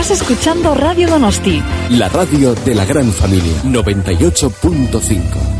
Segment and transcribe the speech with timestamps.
[0.00, 1.62] Estás escuchando Radio Donosti.
[1.90, 3.52] La radio de la gran familia.
[3.64, 5.59] 98.5.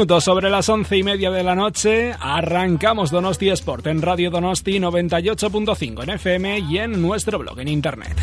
[0.00, 6.02] sobre las once y media de la noche, arrancamos Donosti Sport en Radio Donosti 98.5
[6.04, 8.16] en FM y en nuestro blog en internet.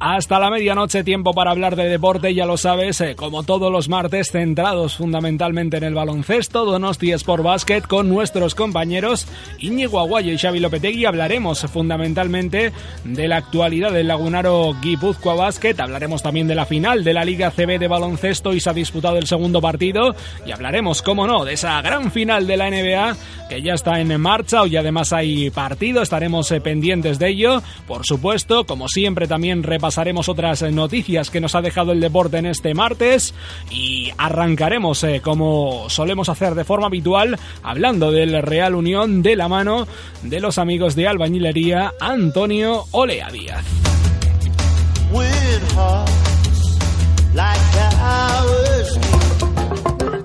[0.00, 3.88] Hasta la medianoche, tiempo para hablar de deporte, ya lo sabes, eh, como todos los
[3.88, 9.26] martes, centrados fundamentalmente en el baloncesto, Donosti Sport Basket, con nuestros compañeros
[9.58, 11.04] Íñigo Aguayo y Xavi Lopetegui.
[11.04, 12.72] Hablaremos fundamentalmente
[13.02, 17.50] de la actualidad del Lagunaro Guipúzcoa Basket, hablaremos también de la final de la Liga
[17.50, 20.14] CB de baloncesto y se ha disputado el segundo partido,
[20.46, 23.16] y hablaremos, como no, de esa gran final de la NBA
[23.48, 28.06] que ya está en marcha, hoy además hay partido, estaremos eh, pendientes de ello, por
[28.06, 32.74] supuesto, como siempre también pasaremos otras noticias que nos ha dejado el deporte en este
[32.74, 33.32] martes
[33.70, 39.48] y arrancaremos, eh, como solemos hacer de forma habitual, hablando del Real Unión de la
[39.48, 39.88] mano
[40.22, 43.64] de los amigos de albañilería Antonio Olea Díaz.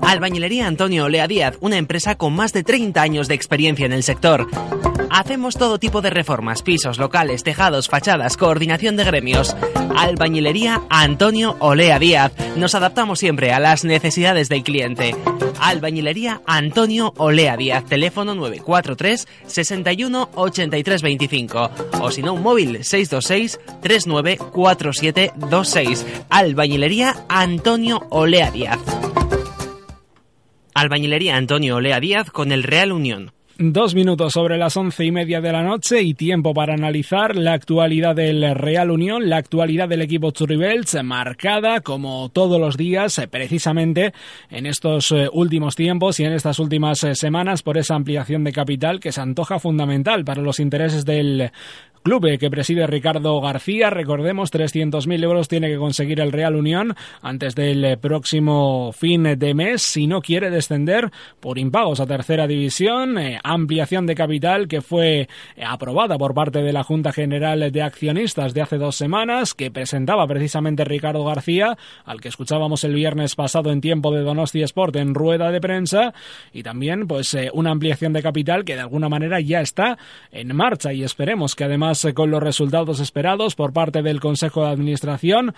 [0.06, 4.02] Albañilería Antonio Olea Díaz, una empresa con más de 30 años de experiencia en el
[4.04, 4.48] sector.
[5.10, 9.56] Hacemos todo tipo de reformas, pisos, locales, tejados, fachadas, coordinación de gremios.
[9.96, 12.34] Albañilería Antonio Olea Díaz.
[12.56, 15.16] Nos adaptamos siempre a las necesidades del cliente.
[15.60, 21.72] Albañilería Antonio Olea Díaz, teléfono 943 61 83 25
[22.02, 26.06] o si no un móvil 626 394726.
[26.30, 28.80] Albañilería Antonio Olea Díaz.
[30.74, 33.32] Albañilería Antonio Olea Díaz con el Real Unión.
[33.60, 37.54] Dos minutos sobre las once y media de la noche y tiempo para analizar la
[37.54, 44.12] actualidad del Real Unión, la actualidad del equipo Churribels, marcada como todos los días, precisamente
[44.50, 48.54] en estos eh, últimos tiempos y en estas últimas eh, semanas por esa ampliación de
[48.54, 51.52] capital que se antoja fundamental para los intereses del
[52.04, 53.90] club que preside Ricardo García.
[53.90, 59.82] Recordemos, 300.000 euros tiene que conseguir el Real Unión antes del próximo fin de mes
[59.82, 63.18] si no quiere descender por impagos a tercera división.
[63.18, 65.28] Eh, ampliación de capital que fue
[65.66, 70.28] aprobada por parte de la Junta General de Accionistas de hace dos semanas que presentaba
[70.28, 75.14] precisamente Ricardo García, al que escuchábamos el viernes pasado en tiempo de Donosti Sport en
[75.14, 76.14] rueda de prensa
[76.52, 79.98] y también pues eh, una ampliación de capital que de alguna manera ya está
[80.32, 84.72] en marcha y esperemos que además con los resultados esperados por parte del Consejo de
[84.72, 85.54] Administración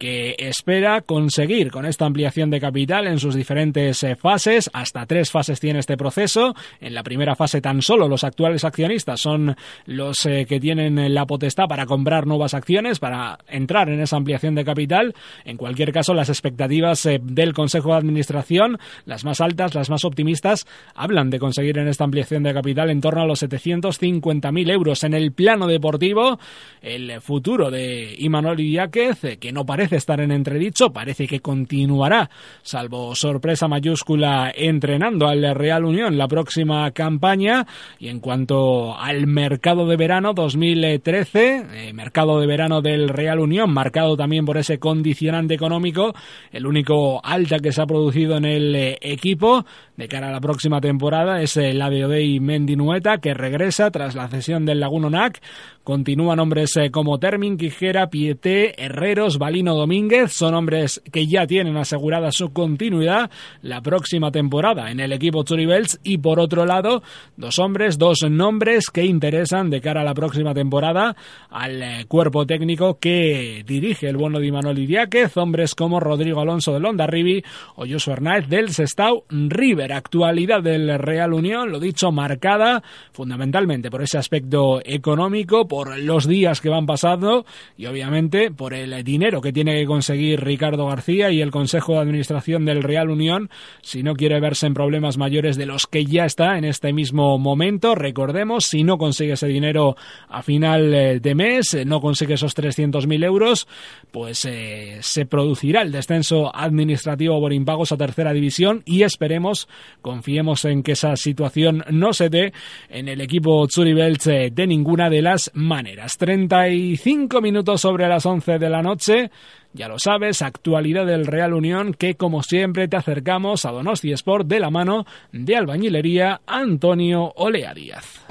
[0.00, 4.70] que espera conseguir con esta ampliación de capital en sus diferentes eh, fases.
[4.72, 6.54] Hasta tres fases tiene este proceso.
[6.80, 11.26] En la primera fase tan solo los actuales accionistas son los eh, que tienen la
[11.26, 15.14] potestad para comprar nuevas acciones, para entrar en esa ampliación de capital.
[15.44, 20.06] En cualquier caso, las expectativas eh, del Consejo de Administración, las más altas, las más
[20.06, 25.04] optimistas, hablan de conseguir en esta ampliación de capital en torno a los 750.000 euros.
[25.04, 26.40] En el plano deportivo,
[26.80, 32.30] el futuro de Imanol Idiáquez, que no parece estar en entredicho, parece que continuará,
[32.62, 37.66] salvo sorpresa mayúscula, entrenando al Real Unión la próxima campaña.
[37.98, 43.72] Y en cuanto al mercado de verano 2013, eh, mercado de verano del Real Unión,
[43.72, 46.14] marcado también por ese condicionante económico,
[46.52, 49.64] el único alta que se ha producido en el eh, equipo
[49.96, 54.14] de cara a la próxima temporada es eh, la de Odey Mendinueta, que regresa tras
[54.14, 55.40] la cesión del Lagunonac.
[55.84, 60.32] Continúan hombres como Termin, Quijera, Pieté, Herreros, Balino Domínguez.
[60.32, 63.30] Son hombres que ya tienen asegurada su continuidad
[63.62, 67.02] la próxima temporada en el equipo Churibels y por otro lado
[67.36, 71.16] dos hombres, dos nombres que interesan de cara a la próxima temporada
[71.48, 76.72] al eh, cuerpo técnico que dirige el bueno de Manuel Idiáquez, hombres como Rodrigo Alonso
[76.72, 77.42] de Londarribi
[77.76, 79.24] o Josué Hernández del Sestao.
[79.30, 79.92] River.
[79.92, 86.60] Actualidad del Real Unión, lo dicho, marcada fundamentalmente por ese aspecto económico, por los días
[86.60, 87.44] que van pasando
[87.76, 92.00] y obviamente por el dinero que tiene que conseguir Ricardo García y el Consejo de
[92.00, 93.50] Administración del Real Unión
[93.82, 97.38] si no quiere verse en problemas mayores de los que ya está en este mismo
[97.38, 97.94] momento.
[97.94, 99.96] Recordemos, si no consigue ese dinero
[100.28, 103.68] a final eh, de mes, eh, no consigue esos 300.000 euros,
[104.10, 109.68] pues eh, se producirá el descenso administrativo por impagos a tercera división y esperemos,
[110.02, 112.52] confiemos en que esa situación no se dé
[112.88, 116.16] en el equipo Zurich de ninguna de las maneras.
[116.16, 119.30] 35 minutos sobre las 11 de la noche.
[119.72, 124.46] Ya lo sabes, actualidad del Real Unión que como siempre te acercamos a Donosti Sport
[124.46, 128.26] de la mano de albañilería Antonio Olea Díaz.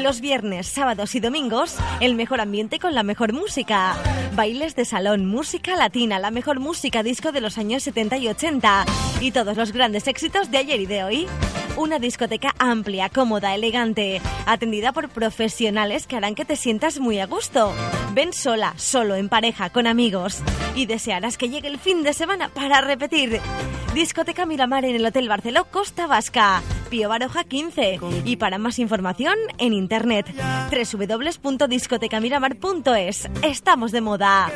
[0.00, 3.96] Los viernes, sábados y domingos, el mejor ambiente con la mejor música.
[4.34, 8.84] Bailes de salón, música latina, la mejor música disco de los años 70 y 80
[9.20, 11.26] y todos los grandes éxitos de ayer y de hoy.
[11.76, 17.26] Una discoteca amplia, cómoda, elegante, atendida por profesionales que harán que te sientas muy a
[17.26, 17.72] gusto.
[18.12, 20.40] Ven sola, solo, en pareja, con amigos
[20.76, 23.40] y desearás que llegue el fin de semana para repetir.
[23.92, 29.34] Discoteca Miramar en el Hotel Barceló Costa Vasca, Pío Baroja 15 y para más información
[29.58, 30.32] en internet
[30.70, 33.28] www.discotecamiramar.es.
[33.42, 34.52] Estamos de moda.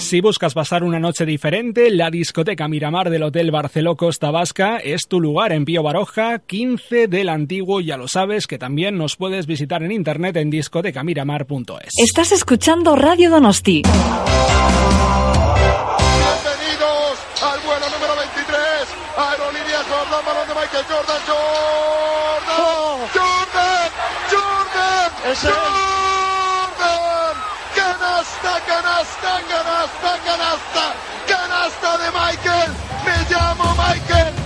[0.00, 5.02] Si buscas pasar una noche diferente, la discoteca Miramar del Hotel Barceló Costa Vasca es
[5.06, 7.82] tu lugar en Pío Baroja, 15 del Antiguo.
[7.82, 11.90] Ya lo sabes que también nos puedes visitar en internet en discotecamiramar.es.
[11.98, 13.82] Estás escuchando Radio Donosti.
[13.82, 14.38] Bienvenidos
[17.42, 18.56] al vuelo número 23.
[19.16, 21.20] Aerolíneas Jordan, balón de Michael Jordan.
[21.28, 22.70] Jordan.
[23.12, 23.90] Jordan.
[24.32, 25.10] Jordan.
[25.40, 25.70] Jordan.
[27.74, 28.60] Canasta,
[29.20, 30.94] canasta, canasta,
[31.26, 31.98] canasta.
[31.98, 32.72] De Michael.
[33.04, 33.74] Me llamo.
[33.74, 34.39] Michael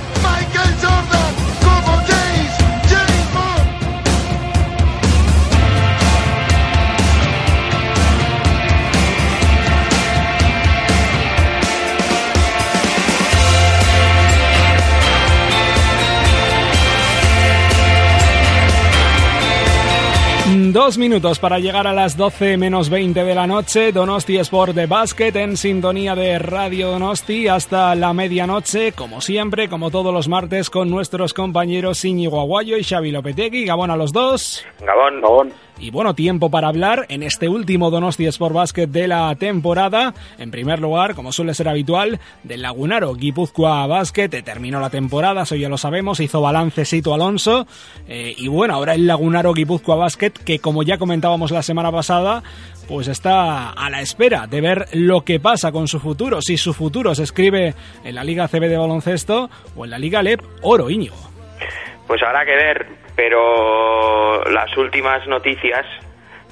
[20.46, 23.92] Dos minutos para llegar a las 12 menos 20 de la noche.
[23.92, 29.90] Donosti Sport de Básquet en sintonía de Radio Donosti hasta la medianoche, como siempre, como
[29.90, 33.64] todos los martes, con nuestros compañeros Aguayo y Xavi Lopetegui.
[33.64, 34.62] Gabón a los dos.
[34.80, 35.52] Gabón, Gabón.
[35.78, 40.14] Y bueno, tiempo para hablar en este último Donosti Sport Basket de la temporada.
[40.38, 44.28] En primer lugar, como suele ser habitual, del Lagunaro Guipúzcoa Basket.
[44.28, 47.66] Terminó la temporada, eso ya lo sabemos, hizo balance Sito Alonso.
[48.08, 52.42] Eh, y bueno, ahora el Lagunaro Guipúzcoa Basket, que como ya comentábamos la semana pasada,
[52.86, 56.40] pues está a la espera de ver lo que pasa con su futuro.
[56.40, 60.22] Si su futuro se escribe en la Liga CB de baloncesto o en la Liga
[60.22, 61.16] LEP Oro Íñigo.
[62.06, 65.86] Pues habrá que ver, pero las últimas noticias,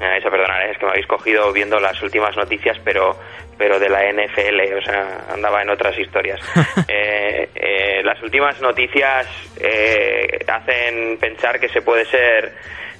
[0.00, 3.16] me vais a perdonar, es que me habéis cogido viendo las últimas noticias, pero
[3.62, 6.40] pero de la NFL, o sea, andaba en otras historias.
[6.88, 9.26] Eh, eh, las últimas noticias
[9.60, 12.52] eh, hacen pensar que se puede ser,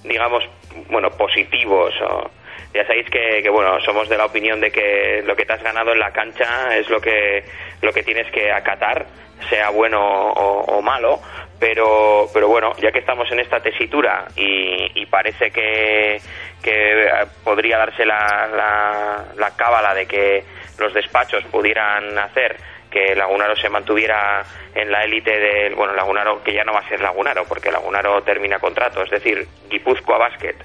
[0.04, 0.44] digamos,
[0.88, 2.30] bueno, positivos o
[2.74, 5.92] ya sabéis que, bueno, somos de la opinión de que lo que te has ganado
[5.92, 7.44] en la cancha es lo que,
[7.82, 9.06] lo que tienes que acatar,
[9.50, 11.20] sea bueno o, malo,
[11.58, 16.18] pero, pero bueno, ya que estamos en esta tesitura y, parece que,
[16.62, 17.10] que
[17.44, 20.42] podría darse la, la, la cábala de que
[20.78, 22.56] los despachos pudieran hacer
[22.92, 24.44] que Lagunaro se mantuviera
[24.74, 28.22] en la élite del, bueno, Lagunaro que ya no va a ser Lagunaro, porque Lagunaro
[28.22, 30.56] termina contrato, es decir, Guipúzcoa Basket,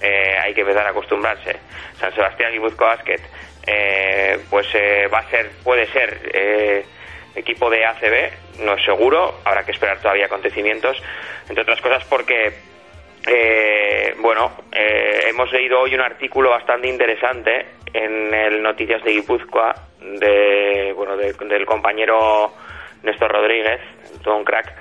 [0.00, 1.56] eh, hay que empezar a acostumbrarse.
[1.98, 3.20] San Sebastián Guipúzcoa Basket,
[3.66, 6.84] eh, pues eh, va a ser, puede ser
[7.34, 11.02] equipo de ACB, no es seguro, habrá que esperar todavía acontecimientos,
[11.48, 12.69] entre otras cosas porque
[14.20, 21.16] bueno, hemos leído hoy un artículo bastante interesante en el Noticias de Guipúzcoa de, bueno,
[21.16, 22.52] del compañero
[23.02, 23.80] Néstor Rodríguez,
[24.22, 24.72] todo un crack,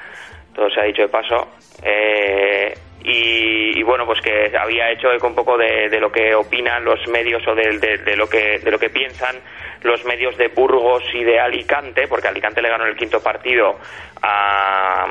[0.54, 1.50] todo se ha dicho de paso.
[1.84, 7.08] Eh, y, bueno, pues que había hecho eco un poco de, lo que opinan los
[7.08, 9.38] medios o de, lo que, de lo que piensan
[9.84, 13.80] los medios de Burgos y de Alicante, porque Alicante le ganó el quinto partido
[14.22, 15.08] a,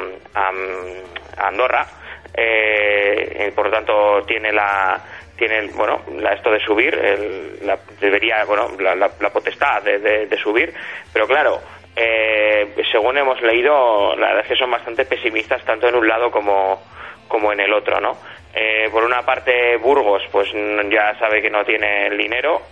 [1.39, 1.87] Andorra,
[2.35, 5.01] eh, por lo tanto tiene la,
[5.37, 10.73] tiene bueno esto de subir la, debería bueno la, potestad de, subir.
[11.13, 11.61] Pero claro
[11.97, 16.31] eh, según hemos leído la verdad es que son bastante pesimistas tanto en un lado
[16.31, 16.83] como
[17.27, 18.17] como en el otro no
[18.55, 22.63] eh, por una parte Burgos pues ya sabe que no tiene el dinero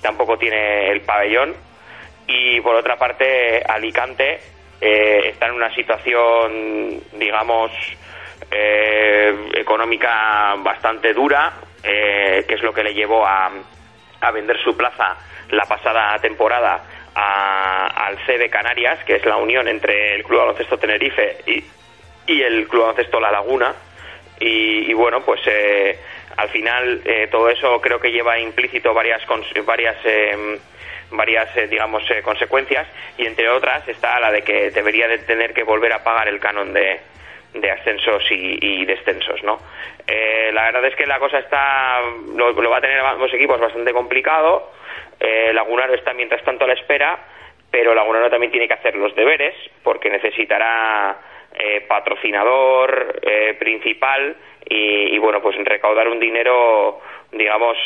[0.00, 1.54] tampoco tiene el pabellón.
[2.26, 4.38] Y por otra parte Alicante
[4.80, 7.70] eh, está en una situación digamos
[8.50, 13.50] económica bastante dura eh, que es lo que le llevó a,
[14.20, 15.16] a vender su plaza
[15.50, 16.82] la pasada temporada
[17.14, 21.64] al C de Canarias, que es la unión entre el Club Baloncesto Tenerife y,
[22.26, 23.74] y el Club Baloncesto La Laguna.
[24.38, 25.98] Y, bueno, pues eh,
[26.36, 29.22] al final eh, todo eso creo que lleva implícito varias
[29.64, 29.96] varias
[31.10, 32.86] varias digamos consecuencias
[33.18, 36.38] y entre otras está la de que debería de tener que volver a pagar el
[36.38, 37.00] canon de,
[37.54, 39.58] de ascensos y, descensos, ¿no?
[40.06, 42.00] Eh, la verdad es que la cosa está,
[42.34, 44.70] lo, va a tener ambos equipos bastante complicado.
[45.18, 47.18] Eh, Lagunaro está mientras tanto a la espera,
[47.70, 51.18] pero Lagunaro también tiene que hacer los deberes porque necesitará
[51.58, 54.36] eh, patrocinador eh, principal
[54.68, 57.00] y, y, bueno, pues recaudar un dinero,
[57.32, 57.76] digamos,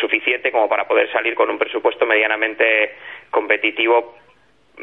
[0.00, 2.96] suficiente como para poder salir con un presupuesto medianamente
[3.30, 4.16] competitivo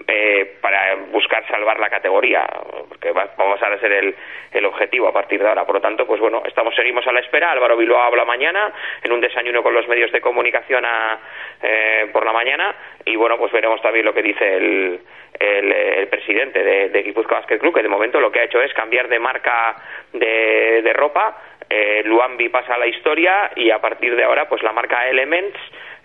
[0.07, 2.48] eh, para buscar salvar la categoría,
[2.88, 4.15] porque vamos a ser el,
[4.53, 5.65] el, objetivo a partir de ahora.
[5.65, 7.51] Por lo tanto, pues bueno, estamos seguimos a la espera.
[7.51, 8.71] Álvaro Bilbao habla mañana
[9.03, 11.19] en un desayuno con los medios de comunicación a,
[11.62, 15.01] eh, por la mañana y bueno, pues veremos también lo que dice el,
[15.38, 19.10] el, presidente de, de Guipúzcoa Club, que de momento lo que ha hecho es cambiar
[19.10, 19.75] de marca
[20.13, 21.38] de, de ropa.
[21.69, 25.57] Eh, Luambi pasa a la historia y a partir de ahora, pues la marca Elements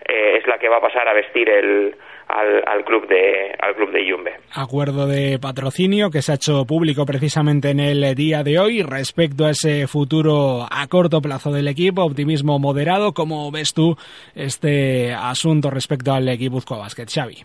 [0.07, 1.95] eh, es la que va a pasar a vestir el
[2.27, 4.31] al, club de al club de Yumbe.
[4.55, 9.45] Acuerdo de patrocinio que se ha hecho público precisamente en el día de hoy respecto
[9.45, 13.13] a ese futuro a corto plazo del equipo, optimismo moderado.
[13.13, 13.95] ¿Cómo ves tú
[14.35, 17.37] este asunto respecto al equipo Basket, Xavi?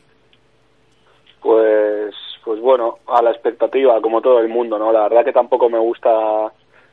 [1.41, 2.15] Pues
[2.45, 4.93] pues bueno, a la expectativa como todo el mundo, ¿no?
[4.93, 6.53] La verdad que tampoco me gusta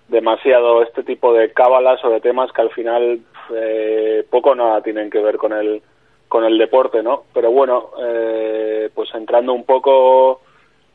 [0.09, 3.19] demasiado este tipo de cábalas de temas que al final
[3.55, 5.81] eh, poco nada tienen que ver con el
[6.27, 7.23] con el deporte, ¿no?
[7.33, 10.41] Pero bueno, eh, pues entrando un poco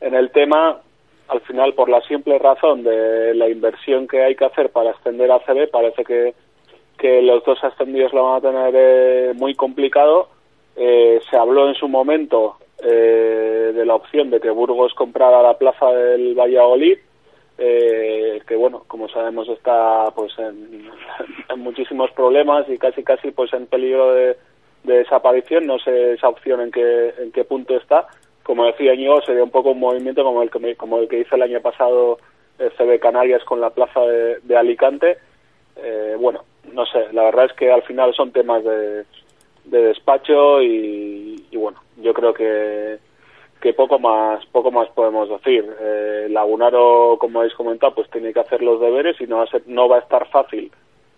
[0.00, 0.80] en el tema,
[1.28, 5.32] al final por la simple razón de la inversión que hay que hacer para ascender
[5.32, 6.34] a CB, parece que,
[6.98, 10.28] que los dos ascendidos lo van a tener eh, muy complicado.
[10.76, 15.56] Eh, se habló en su momento eh, de la opción de que Burgos comprara la
[15.56, 16.98] plaza del Valladolid,
[17.58, 20.90] eh, que bueno, como sabemos está pues en,
[21.56, 24.36] muchísimos problemas y casi casi pues en peligro de,
[24.84, 28.06] de desaparición, no sé esa opción en qué, en qué punto está.
[28.42, 31.36] Como decía Íñigo, sería un poco un movimiento como el que, como el que hizo
[31.36, 32.18] el año pasado
[32.58, 35.18] el CB Canarias con la plaza de, Alicante.
[35.76, 39.04] Eh, bueno, no sé, la verdad es que al final son temas de,
[39.64, 42.98] de despacho y, bueno, yo creo que,
[43.64, 45.64] que poco más poco más podemos decir.
[45.80, 49.46] Eh, Lagunaro, como habéis comentado, pues tiene que hacer los deberes y no va a,
[49.46, 50.70] ser, no va a estar fácil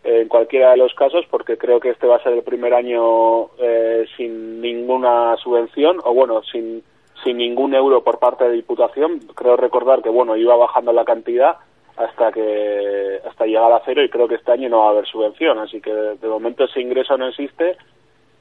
[0.05, 3.47] en cualquiera de los casos porque creo que este va a ser el primer año
[3.59, 6.85] eh, sin ninguna subvención o bueno sin
[7.25, 9.19] sin ningún euro por parte de Diputación.
[9.35, 11.57] Creo recordar que bueno iba bajando la cantidad
[11.97, 15.07] hasta que hasta llegar a cero y creo que este año no va a haber
[15.07, 15.59] subvención.
[15.59, 17.76] Así que de, momento ese ingreso no existe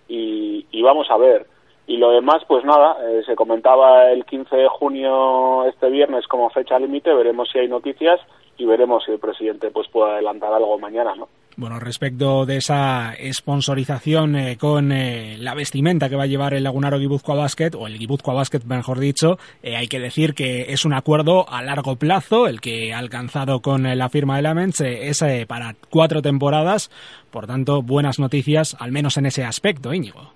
[0.08, 1.48] y, y, vamos a ver
[1.88, 6.50] y lo demás pues nada eh, se comentaba el 15 de junio este viernes como
[6.50, 8.20] fecha límite veremos si hay noticias
[8.58, 11.28] y veremos si el presidente pues puede adelantar algo mañana no
[11.58, 16.64] Bueno, respecto de esa sponsorización eh, con eh, la vestimenta que va a llevar el
[16.64, 20.94] Lagunaro Guipúzcoa Basket, o el Guipúzcoa Basket, mejor dicho, hay que decir que es un
[20.94, 25.76] acuerdo a largo plazo, el que ha alcanzado con la firma de Lamens, es para
[25.90, 26.90] cuatro temporadas,
[27.32, 30.36] por tanto, buenas noticias, al menos en ese aspecto, Íñigo.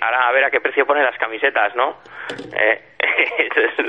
[0.00, 1.96] Ahora a ver a qué precio ponen las camisetas, ¿no?
[3.38, 3.86] eso es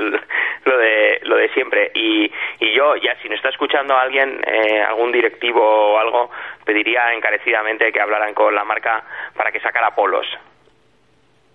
[0.64, 1.90] lo de, lo de siempre.
[1.94, 6.30] Y, y yo, ya si no está escuchando a alguien, eh, algún directivo o algo,
[6.64, 9.02] pediría encarecidamente que hablaran con la marca
[9.36, 10.26] para que sacara polos.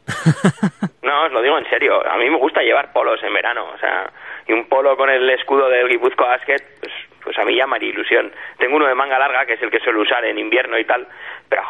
[1.02, 2.06] no, os lo digo en serio.
[2.06, 3.70] A mí me gusta llevar polos en verano.
[3.74, 4.12] O sea,
[4.48, 7.78] y un polo con el escudo del Guipuzcoa Basket, pues, pues a mí ya me
[7.80, 8.32] ilusión.
[8.58, 11.08] Tengo uno de manga larga, que es el que suelo usar en invierno y tal,
[11.50, 11.64] pero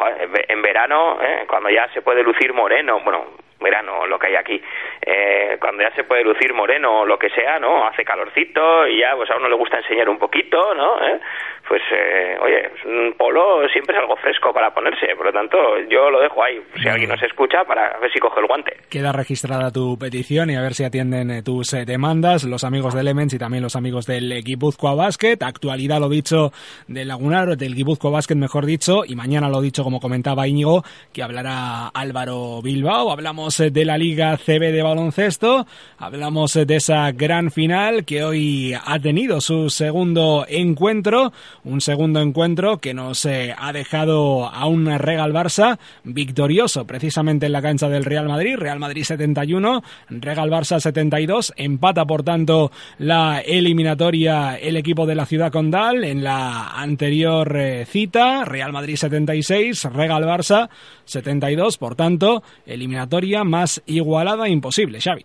[0.48, 1.44] en verano, ¿eh?
[1.46, 3.26] cuando ya se puede lucir moreno, bueno,
[3.64, 4.62] verano, lo que hay aquí,
[5.04, 7.86] eh, cuando ya se puede lucir moreno o lo que sea, ¿no?
[7.88, 11.04] Hace calorcito y ya pues a uno le gusta enseñar un poquito, ¿no?
[11.04, 11.20] ¿Eh?
[11.66, 15.56] Pues, eh, oye, un polo siempre es algo fresco para ponerse, por lo tanto,
[15.88, 18.76] yo lo dejo ahí, si alguien nos escucha, para ver si coge el guante.
[18.90, 23.00] Queda registrada tu petición y a ver si atienden eh, tus demandas los amigos de
[23.00, 26.52] Elements y también los amigos del Guipúzcoa Basket, actualidad lo dicho
[26.86, 30.82] del Lagunar, del Guipúzcoa Basket mejor dicho, y mañana lo dicho como comentaba Íñigo,
[31.14, 35.66] que hablará Álvaro Bilbao, hablamos de la Liga CB de baloncesto,
[35.98, 41.32] hablamos de esa gran final que hoy ha tenido su segundo encuentro,
[41.64, 47.52] un segundo encuentro que nos eh, ha dejado a un Regal Barça victorioso precisamente en
[47.52, 53.40] la cancha del Real Madrid, Real Madrid 71, Regal Barça 72, empata por tanto la
[53.40, 59.84] eliminatoria el equipo de la ciudad condal en la anterior eh, cita, Real Madrid 76,
[59.92, 60.68] Regal Barça
[61.04, 65.24] 72, por tanto, eliminatoria más igualada imposible, Xavi.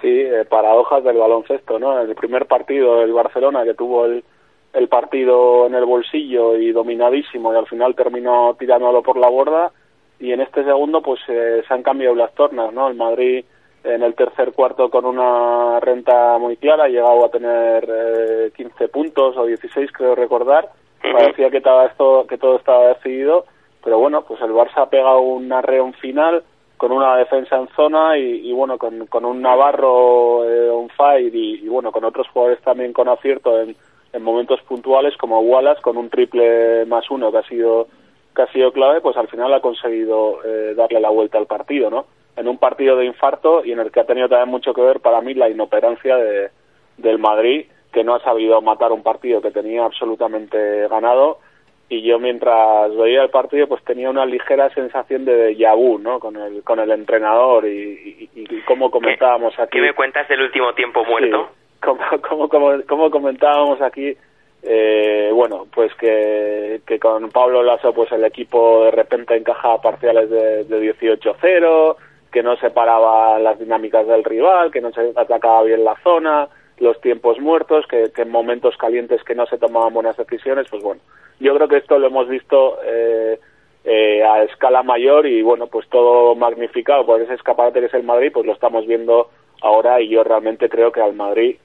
[0.00, 2.00] Sí, eh, paradojas del baloncesto, ¿no?
[2.00, 4.24] El primer partido del Barcelona que tuvo el,
[4.72, 9.70] el partido en el bolsillo y dominadísimo y al final terminó tirándolo por la borda
[10.18, 12.88] y en este segundo pues eh, se han cambiado las tornas, ¿no?
[12.88, 13.44] El Madrid
[13.84, 18.88] en el tercer cuarto con una renta muy clara, ha llegado a tener eh, 15
[18.88, 23.44] puntos o 16 creo recordar, parecía que, todo esto, que todo estaba decidido,
[23.84, 26.42] pero bueno, pues el Barça ha pegado un arreón final
[26.76, 31.64] con una defensa en zona y, bueno, con, con, un Navarro eh, on fire y,
[31.64, 33.76] y, bueno, con otros jugadores también con acierto en,
[34.14, 37.88] en momentos puntuales como Wallace con un triple más uno que ha sido
[38.34, 41.88] que ha sido clave, pues al final ha conseguido eh, darle la vuelta al partido,
[41.88, 42.06] ¿no?
[42.36, 44.98] En un partido de infarto y en el que ha tenido también mucho que ver
[44.98, 46.50] para mí la inoperancia de,
[46.96, 51.38] del Madrid, que no ha sabido matar un partido que tenía absolutamente ganado
[51.88, 56.18] y yo mientras veía el partido pues tenía una ligera sensación de yabú, ¿no?
[56.18, 59.78] Con el, con el entrenador y, y, y como comentábamos aquí.
[59.78, 61.50] ¿Qué me cuentas del último tiempo muerto?
[61.84, 64.16] como, como, como, como comentábamos aquí,
[64.62, 70.30] eh, bueno, pues que, que con Pablo Lasso pues el equipo de repente encajaba parciales
[70.30, 71.96] de, de 18-0,
[72.32, 77.00] que no separaba las dinámicas del rival, que no se atacaba bien la zona, los
[77.00, 81.00] tiempos muertos, que, que en momentos calientes que no se tomaban buenas decisiones, pues bueno,
[81.40, 83.38] yo creo que esto lo hemos visto eh,
[83.84, 88.02] eh, a escala mayor y bueno, pues todo magnificado por ese escaparate que es el
[88.02, 91.56] Madrid, pues lo estamos viendo ahora y yo realmente creo que al Madrid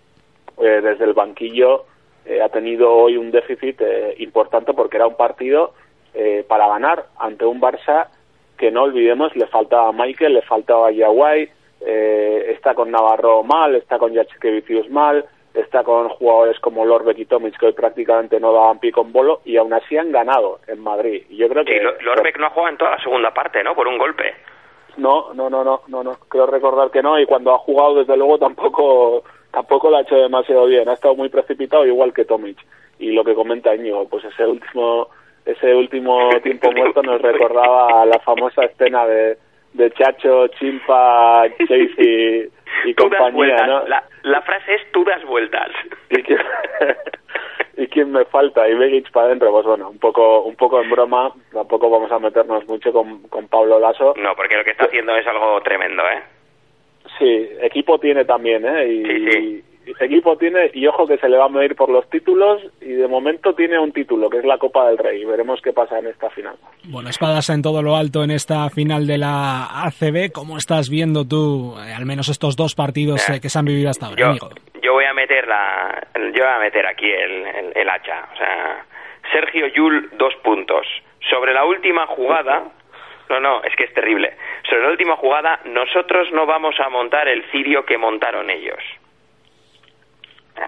[0.62, 1.86] eh, desde el banquillo
[2.26, 5.74] eh, ha tenido hoy un déficit eh, importante porque era un partido
[6.14, 8.08] eh, para ganar ante un Barça
[8.58, 11.50] que no olvidemos le faltaba a Michael, le faltaba a Yaguay,
[11.82, 17.26] eh, está con Navarro mal, está con Jacekevicius mal, está con jugadores como Lorbeck y
[17.26, 20.80] Tomic que hoy prácticamente no daban pico en bolo y aún así han ganado en
[20.82, 21.24] Madrid.
[21.30, 23.76] Y yo creo que sí, Lorbeck no ha jugado en toda la segunda parte, ¿no?
[23.76, 24.34] Por un golpe.
[24.98, 26.18] No, no, no, no, no, no.
[26.28, 30.16] Creo recordar que no y cuando ha jugado desde luego tampoco tampoco lo ha hecho
[30.16, 30.90] demasiado bien.
[30.90, 32.58] Ha estado muy precipitado igual que Tomic.
[33.00, 35.08] Y lo que comenta Íñigo, pues ese último
[35.46, 39.38] ese último tiempo muerto nos recordaba la famosa escena de,
[39.74, 43.88] de Chacho, Chimpa, Chase y, y compañía, ¿no?
[43.88, 45.70] La, la, frase es tú das vueltas.
[46.10, 46.40] ¿Y quién,
[47.78, 48.68] ¿Y quién me falta?
[48.68, 52.20] Y Begic para adentro, pues bueno, un poco un poco en broma, tampoco vamos a
[52.20, 54.14] meternos mucho con, con Pablo Lasso.
[54.18, 56.22] No, porque lo que está haciendo es algo tremendo, ¿eh?
[57.18, 58.88] Sí, equipo tiene también, ¿eh?
[58.88, 59.64] Y, sí, sí.
[60.00, 63.08] Equipo tiene, y ojo que se le va a medir por los títulos, y de
[63.08, 65.24] momento tiene un título, que es la Copa del Rey.
[65.26, 66.56] Veremos qué pasa en esta final.
[66.86, 70.32] Bueno, espadas en todo lo alto en esta final de la ACB.
[70.34, 73.90] ¿Cómo estás viendo tú, eh, al menos estos dos partidos eh, que se han vivido
[73.90, 74.50] hasta ahora, yo, amigo?
[74.82, 78.28] Yo voy a meter la, yo voy a meter aquí el, el, el hacha.
[78.34, 78.86] O sea,
[79.32, 80.86] Sergio Yul, dos puntos.
[81.30, 82.72] Sobre la última jugada,
[83.30, 84.34] no, no, es que es terrible.
[84.68, 88.84] Sobre la última jugada, nosotros no vamos a montar el cirio que montaron ellos.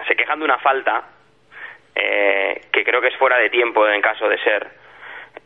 [0.08, 1.04] Se quejan de una falta
[1.96, 4.68] eh, que creo que es fuera de tiempo en caso de ser.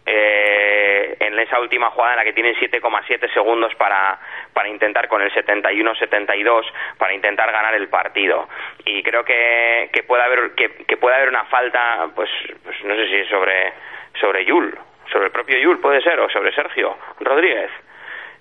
[0.08, 4.20] Eh, en esa última jugada en la que tienen 7,7 segundos para,
[4.54, 6.66] para intentar con el 71-72
[7.00, 8.48] para intentar ganar el partido
[8.84, 12.30] y creo que, que puede haber que, puede haber una falta pues,
[12.64, 13.74] pues no sé si sobre
[14.20, 14.78] sobre Yul
[15.12, 17.72] sobre el propio Yul puede ser o sobre Sergio Rodríguez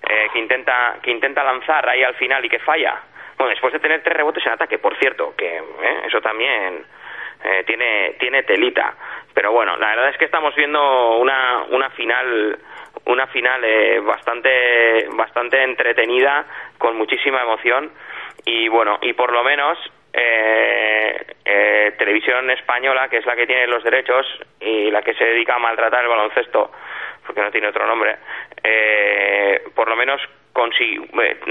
[0.07, 3.01] eh, que intenta que intenta lanzar ahí al final y que falla
[3.37, 6.85] bueno después de tener tres rebotes en ataque por cierto que eh, eso también
[7.43, 8.95] eh, tiene tiene telita.
[9.33, 12.57] Pero bueno la verdad es que estamos viendo una una final
[13.05, 16.45] una final eh, bastante bastante entretenida
[16.77, 17.91] con muchísima emoción.
[18.45, 19.77] Y bueno y por lo menos
[20.13, 24.25] eh, eh, televisión española que es la que tiene los derechos
[24.61, 26.71] y la que se dedica a maltratar el baloncesto
[27.25, 28.15] porque no tiene otro nombre
[28.63, 30.21] eh, por lo menos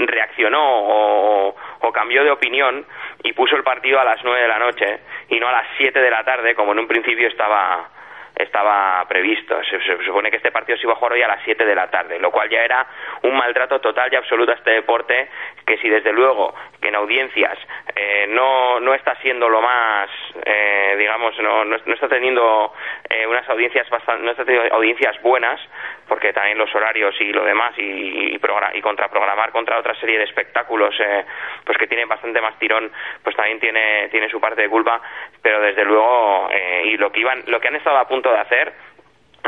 [0.07, 2.85] reaccionó o, o, cambió de opinión
[3.23, 6.01] y puso el partido a las nueve de la noche y no a las siete
[6.01, 7.89] de la tarde como en un principio estaba
[8.35, 9.61] estaba previsto.
[9.63, 11.89] Se, supone que este partido se iba a jugar hoy a las 7 de la
[11.89, 12.85] tarde, lo cual ya era
[13.23, 15.29] un maltrato total y absoluto a este deporte
[15.65, 17.57] que si desde luego que en audiencias
[17.95, 20.09] eh, no, no está siendo lo más,
[20.45, 22.73] eh, digamos, no, no, está teniendo
[23.09, 25.59] eh, unas audiencias bastante, no está teniendo audiencias buenas,
[26.07, 28.39] porque también los horarios y lo demás y, y,
[28.73, 31.25] y contraprogramar contra otra serie de espectáculos eh,
[31.63, 32.91] pues que tienen bastante más tirón
[33.23, 35.01] pues también tiene tiene su parte de culpa
[35.41, 38.39] pero desde luego eh, y lo que iban lo que han estado a punto de
[38.39, 38.73] hacer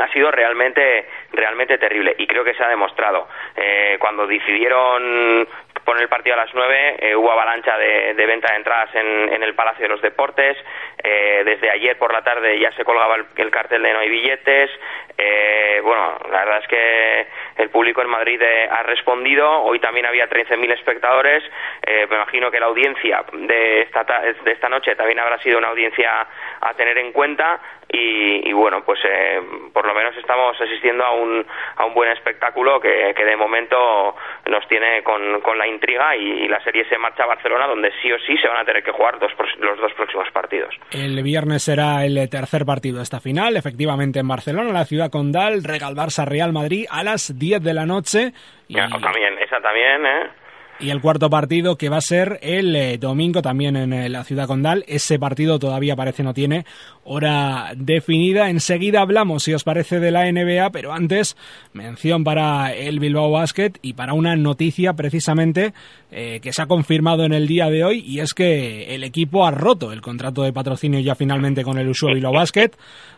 [0.02, 3.28] ha sido realmente realmente terrible y creo que se ha demostrado.
[3.56, 5.46] Eh, cuando decidieron
[5.84, 9.42] poner el partido a las nueve eh, hubo avalancha de, venta de entradas en, en,
[9.42, 10.56] el Palacio de los Deportes.
[11.02, 14.70] Eh, desde ayer por la tarde ya se colgaba el, cartel de no hay billetes.
[15.16, 17.26] Eh, bueno la verdad es que
[17.62, 19.62] el público en Madrid eh, ha respondido.
[19.62, 21.42] Hoy también había 13.000 espectadores.
[21.86, 26.26] Me imagino que la audiencia de esta, de esta noche también habrá sido una audiencia
[26.60, 27.60] a tener en cuenta
[27.90, 29.40] y, bueno, pues eh,
[29.72, 31.44] por lo menos estamos asistiendo a un,
[31.76, 34.14] a un buen espectáculo que, que de momento
[34.50, 38.10] nos tiene con, con la intriga y, la serie se marcha a Barcelona donde sí
[38.12, 40.74] o sí se van a tener que jugar dos, los dos próximos partidos.
[40.90, 45.64] El viernes será el tercer partido de esta final, efectivamente en Barcelona, la ciudad condal,
[45.64, 48.32] Regal Barça Real Madrid a las 10 de la noche.
[48.68, 48.76] Y...
[48.76, 50.30] también, esa también, ¿eh?
[50.80, 54.22] Y el cuarto partido que va a ser el eh, domingo también en eh, la
[54.22, 54.84] ciudad condal.
[54.86, 56.66] Ese partido todavía parece no tiene
[57.02, 58.48] hora definida.
[58.48, 61.36] Enseguida hablamos, si os parece, de la NBA, pero antes
[61.72, 65.74] mención para el Bilbao Basket y para una noticia precisamente
[66.12, 69.46] eh, que se ha confirmado en el día de hoy y es que el equipo
[69.46, 72.70] ha roto el contrato de patrocinio ya finalmente con el Usue Bilbao Basket,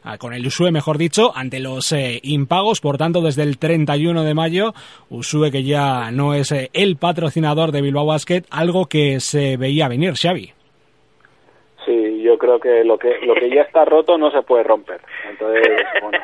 [0.03, 2.81] ah, con el Usue mejor dicho, ante los impagos.
[2.81, 4.73] Por tanto, desde el 31 de mayo,
[5.11, 10.15] Usue que ya no es el patrocinador de Bilbao Basket, algo que se veía venir,
[10.15, 10.53] Xavi.
[11.85, 15.01] Sí, yo creo que lo que lo que ya está roto no se puede romper.
[15.29, 15.67] Entonces,
[16.01, 16.19] bueno,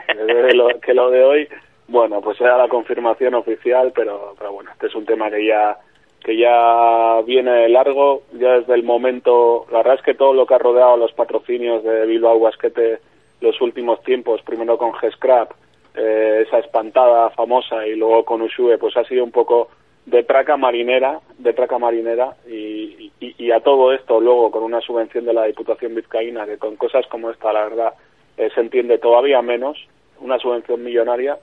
[0.55, 1.49] lo, que lo de hoy,
[1.89, 5.77] bueno, pues era la confirmación oficial, pero, pero bueno, este es un tema que ya
[6.25, 10.55] que ya viene largo, ya desde el momento, la verdad es que todo lo que
[10.55, 13.01] ha rodeado los patrocinios de Bilbao Basket
[13.41, 15.53] los últimos tiempos, primero con G-Scrap,
[15.95, 19.69] eh, esa espantada famosa y luego con Ushue, pues ha sido un poco
[20.07, 25.25] de traca marinera, de traca marinera y, y, a todo esto luego con una subvención
[25.25, 27.95] de la Diputación Vizcaína que con cosas como esta la verdad
[28.37, 29.77] eh, se entiende todavía menos,
[30.21, 31.38] una subvención millonaria,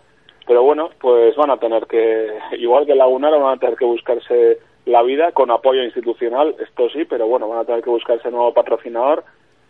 [0.48, 4.60] pero bueno, pues van a tener que, igual que Lagunara, van a tener que buscarse
[4.86, 8.54] la vida con apoyo institucional, esto sí, pero bueno, van a tener que buscarse nuevo
[8.54, 9.24] patrocinador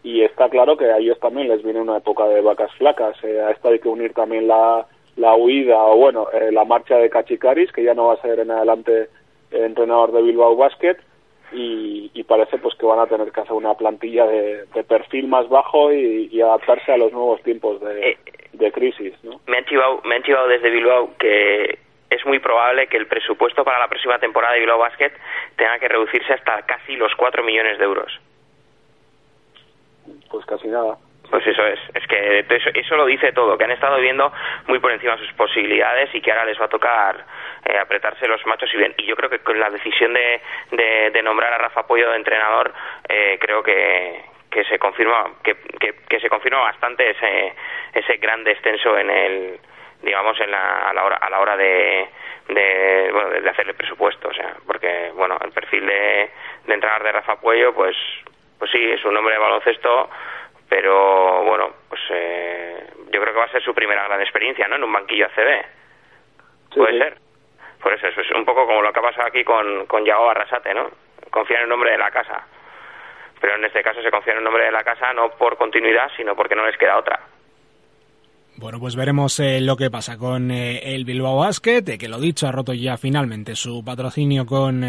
[0.03, 3.41] y está claro que a ellos también les viene una época de vacas flacas, eh,
[3.41, 4.85] a esto hay que unir también la
[5.17, 8.39] la huida o bueno, eh, la marcha de Cachicaris, que ya no va a ser
[8.39, 9.09] en adelante
[9.51, 10.97] entrenador de Bilbao Basket
[11.51, 15.91] y, parece pues que van a tener que hacer una plantilla de, perfil más bajo
[15.91, 18.17] y, adaptarse a los nuevos tiempos de, eh,
[18.53, 19.13] de crisis.
[19.23, 19.39] ¿no?
[19.45, 21.77] Me han, chivado, me han chivado desde Bilbao que
[22.09, 25.11] es muy probable que el presupuesto para la próxima temporada de Bilbao Basket
[25.55, 28.19] tenga que reducirse hasta casi los 4 millones de euros.
[30.29, 30.97] Pues casi nada.
[31.29, 34.31] Pues eso es, es que eso, lo dice todo, que han estado viendo
[34.67, 37.25] muy por encima sus posibilidades y que ahora les va a tocar
[37.65, 38.93] eh, apretarse los machos y bien.
[38.97, 40.41] Y yo creo que con la decisión de,
[41.11, 42.71] de, nombrar a Rafa Pollo de entrenador,
[43.09, 44.21] eh, creo que,
[44.53, 45.55] que se confirma que,
[46.07, 47.53] que, se confirma bastante ese
[47.93, 49.59] ese gran descenso en el
[50.03, 52.07] digamos en la, a la hora a la hora de
[52.49, 56.29] de, bueno, de hacer el presupuesto o sea porque bueno el perfil de,
[56.65, 57.97] de entrenador de Rafa Puello pues
[58.59, 60.09] pues sí es un hombre de baloncesto
[60.69, 64.75] pero bueno, pues eh, yo creo que va a ser su primera gran experiencia, ¿no?
[64.75, 65.65] En un banquillo ACB.
[66.75, 67.17] Puede ser.
[67.81, 70.73] Por eso, es un poco como lo que ha pasado aquí con, con Yago Arrasate,
[70.73, 70.89] ¿no?
[71.29, 72.47] Confía en el nombre de la casa.
[73.41, 76.09] Pero en este caso se confía en el nombre de la casa no por continuidad,
[76.15, 77.19] sino porque no les queda otra.
[78.55, 82.19] Bueno, pues veremos eh, lo que pasa con eh, el Bilbao Basket, eh, que lo
[82.19, 84.83] dicho, ha roto ya finalmente su patrocinio con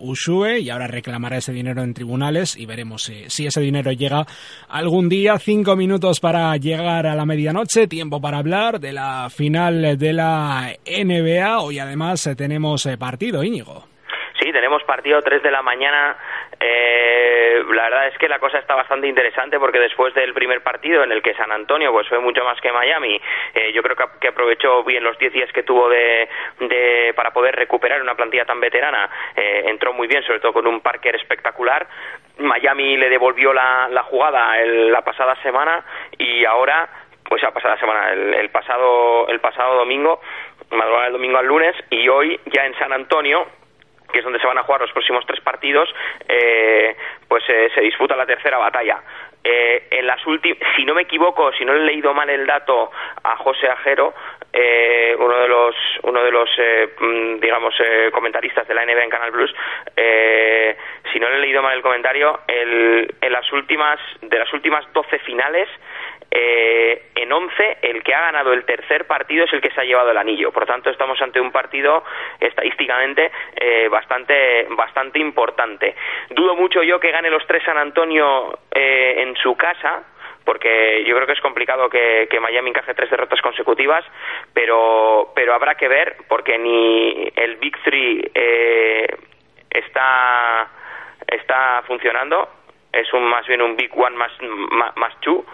[0.00, 4.24] Ushue y ahora reclamará ese dinero en tribunales y veremos si ese dinero llega
[4.68, 5.38] algún día.
[5.38, 10.74] Cinco minutos para llegar a la medianoche, tiempo para hablar de la final de la
[10.86, 11.60] NBA.
[11.60, 13.84] Hoy además tenemos partido, Íñigo.
[14.40, 16.16] Sí, tenemos partido 3 de la mañana.
[16.62, 21.02] Eh, la verdad es que la cosa está bastante interesante porque después del primer partido
[21.02, 23.18] en el que San Antonio pues fue mucho más que Miami,
[23.54, 26.28] eh, yo creo que, aprovechó bien los 10 días que tuvo de,
[26.60, 29.08] de, para poder recuperar una plantilla tan veterana.
[29.34, 31.86] Eh, entró muy bien, sobre todo con un Parker espectacular.
[32.38, 35.82] Miami le devolvió la, jugada la pasada semana
[36.18, 36.88] y ahora
[37.24, 40.20] pues la pasada semana, el, el pasado el pasado domingo,
[40.70, 43.46] madrugada del domingo al lunes y hoy ya en San Antonio
[44.10, 45.92] que es donde se van a jugar los próximos tres partidos,
[46.28, 46.96] eh,
[47.28, 49.00] pues eh, se disputa la tercera batalla.
[49.42, 50.20] Eh, en las
[50.76, 52.90] si no me equivoco, si no he leído mal el dato
[53.22, 54.12] a José Ajero,
[55.18, 56.50] uno de los, uno de los,
[57.00, 57.74] mm, digamos,
[58.12, 59.54] comentaristas de la NBA en Canal Plus,
[61.12, 64.84] si no le he leído mal el comentario, el, en las últimas, de las últimas
[64.92, 65.68] 12 finales,
[66.30, 69.84] eh, en 11 el que ha ganado el tercer partido es el que se ha
[69.84, 70.52] llevado el anillo.
[70.52, 72.04] Por tanto, estamos ante un partido
[72.38, 75.94] estadísticamente eh, bastante, bastante importante.
[76.30, 80.04] Dudo mucho yo que gane los tres San Antonio eh, en su casa,
[80.44, 84.04] porque yo creo que es complicado que, Miami encaje tres derrotas consecutivas,
[84.54, 88.30] pero, pero habrá que ver, porque ni el Big Three
[89.70, 90.68] está,
[91.26, 92.48] está funcionando,
[92.92, 94.32] es un más bien un big one más
[94.96, 95.44] más, two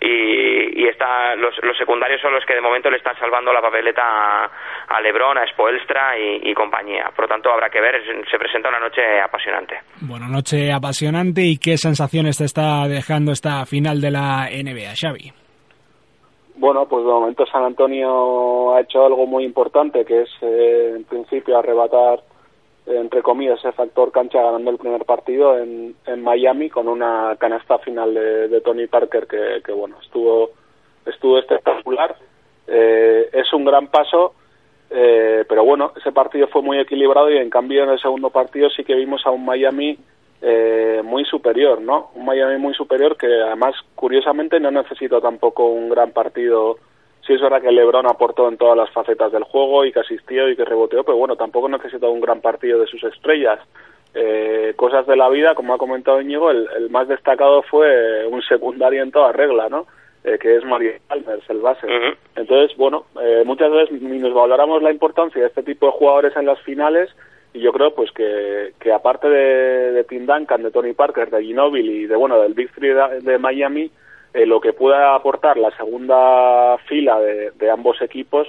[0.00, 3.60] y, y está los, los, secundarios son los que de momento le están salvando la
[3.60, 4.44] papeleta
[4.88, 7.10] a, Lebron, a Spoelstra y, compañía.
[7.14, 9.78] Por lo tanto, habrá que ver, se presenta una noche apasionante.
[10.00, 15.32] Bueno, noche apasionante y qué sensaciones te está dejando esta final de la NBA, Xavi.
[16.56, 21.04] Bueno, pues de momento San Antonio ha hecho algo muy importante, que es eh, en
[21.04, 22.20] principio arrebatar
[22.90, 27.78] entre comillas, ese factor cancha ganando el primer partido en, en Miami con una canasta
[27.78, 30.50] final de, Tony Parker que, que, bueno, estuvo,
[31.06, 32.16] estuvo espectacular.
[32.66, 34.34] Eh, es un gran paso,
[34.90, 38.68] eh, pero bueno, ese partido fue muy equilibrado y en cambio en el segundo partido
[38.70, 39.98] sí que vimos a un Miami
[40.42, 42.10] eh, muy superior, ¿no?
[42.14, 46.78] Un Miami muy superior que además, curiosamente, no necesitó tampoco un gran partido
[47.30, 50.48] sí es verdad que LeBron aportó en todas las facetas del juego y que asistió
[50.48, 53.60] y que reboteó, pero bueno, tampoco necesitó un gran partido de sus estrellas.
[54.14, 59.04] Eh, cosas de la vida, como ha comentado Íñigo, el, más destacado fue un secundario
[59.04, 59.86] en toda regla, ¿no?
[60.24, 61.86] Eh, que es Mario Almers, el base.
[62.34, 66.46] Entonces, bueno, eh, muchas veces nos valoramos la importancia de este tipo de jugadores en
[66.46, 67.10] las finales
[67.54, 71.44] y yo creo pues que, que aparte de, de Tim Duncan, de Tony Parker, de
[71.44, 73.92] Ginobili y de, bueno, del Big Three de Miami,
[74.34, 78.48] eh, lo que pueda aportar la segunda fila de, ambos equipos,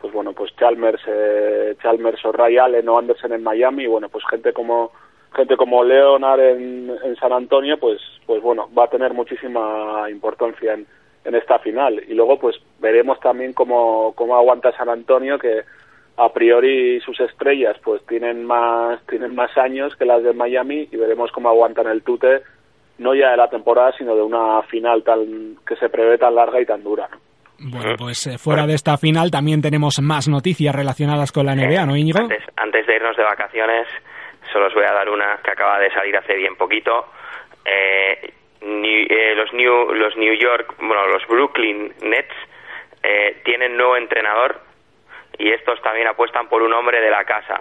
[0.00, 4.08] pues bueno, pues Chalmers, eh, Chalmers o Ray Allen o Anderson en Miami, y bueno,
[4.08, 4.92] pues gente como
[5.34, 10.74] gente como Leonard en, en San Antonio, pues pues bueno, va a tener muchísima importancia
[10.74, 10.86] en,
[11.24, 12.02] en esta final.
[12.08, 15.62] Y luego pues veremos también cómo, cómo aguanta San Antonio, que
[16.16, 20.96] a priori sus estrellas pues tienen más tienen más años que las de Miami y
[20.96, 22.42] veremos cómo aguantan el tute
[22.98, 26.60] no ya de la temporada, sino de una final tan que se prevé tan larga
[26.60, 27.08] y tan dura.
[27.58, 31.86] Bueno, pues eh, fuera de esta final también tenemos más noticias relacionadas con la NBA,
[31.86, 32.18] ¿no, Íñigo?
[32.18, 33.86] Antes, de irnos de vacaciones,
[34.52, 37.06] solo os voy a dar una que acaba de salir hace bien poquito.
[37.64, 42.34] Eh, eh, los, New, los New York, bueno, los Brooklyn Nets
[43.44, 44.60] tienen nuevo entrenador
[45.38, 47.60] y estos también apuestan por un hombre de la casa.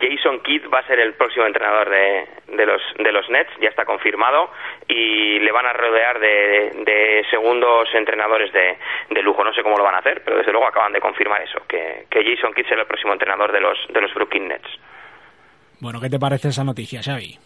[0.00, 2.26] Jason Kidd va a ser el próximo entrenador de,
[2.56, 4.50] de, los, de los Nets, ya está confirmado,
[4.88, 8.78] y le van a rodear de, de segundos entrenadores de,
[9.10, 9.44] de, lujo.
[9.44, 12.06] No sé cómo lo van a hacer, pero desde luego acaban de confirmar eso, que,
[12.10, 14.68] que Jason Kidd será el próximo entrenador de los, de los Brooklyn Nets.
[15.80, 17.38] Bueno, ¿qué te parece esa noticia, Xavi?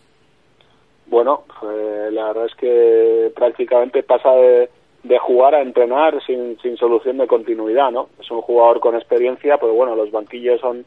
[1.07, 4.69] Bueno, pues, la verdad es que prácticamente pasa de,
[5.05, 8.09] de jugar a entrenar sin, sin solución de continuidad, ¿no?
[8.21, 10.85] Es un jugador con experiencia, pero bueno, los banquillos son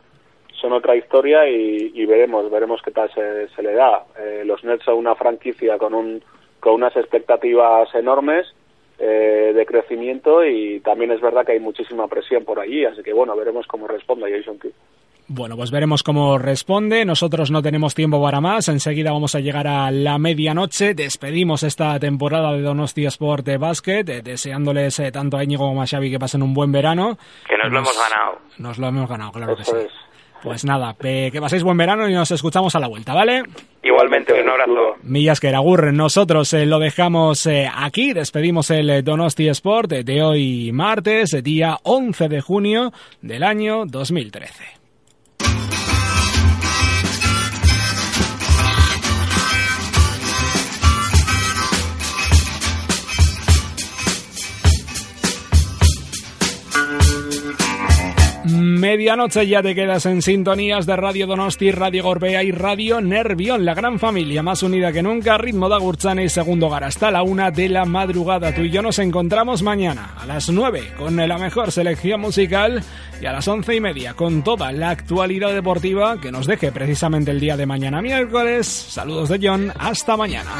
[0.60, 4.04] son otra historia y, veremos, veremos qué tal se, le da.
[4.19, 6.24] Eh, los Nets son una franquicia con, un,
[6.60, 8.48] con unas expectativas enormes
[9.00, 13.13] eh, de crecimiento y también es verdad que hay muchísima presión por allí, así que
[13.13, 14.74] bueno, veremos cómo responde Jason Kidd.
[15.32, 17.06] Bueno, pues veremos cómo responde.
[17.06, 18.67] Nosotros no tenemos tiempo para más.
[18.67, 20.95] Enseguida vamos a llegar a la medianoche.
[20.95, 25.86] Despedimos esta temporada de Donosti Sport de Básquet, eh, deseándoles tanto a Íñigo como a
[25.86, 27.19] Xavi que pasen un buen verano.
[27.48, 28.39] Que nos, lo hemos ganado.
[28.58, 29.76] Nos lo hemos ganado, claro que sí.
[30.41, 33.43] Pues nada, que paséis buen verano y nos escuchamos a la vuelta, ¿vale?
[33.84, 34.95] Igualmente, un abrazo.
[35.04, 40.21] Millas que Agur, nosotros eh, lo dejamos eh, aquí, despedimos el eh, Donosti Sport de
[40.21, 44.79] hoy martes, día 11 de junio del año 2013.
[58.80, 63.74] Medianoche ya te quedas en sintonías de Radio Donosti, Radio Gorbea y Radio Nervión, la
[63.74, 67.52] gran familia más unida que nunca, ritmo de Agurchana y segundo gar hasta la una
[67.52, 68.56] de la madrugada.
[68.56, 72.82] Tú y yo nos encontramos mañana a las nueve con la mejor selección musical
[73.22, 77.32] y a las once y media con toda la actualidad deportiva que nos deje precisamente
[77.32, 78.65] el día de mañana miércoles.
[78.65, 80.52] Saludos de John, hasta mañana.